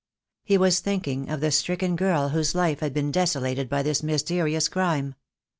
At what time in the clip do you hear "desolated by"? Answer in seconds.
3.11-3.83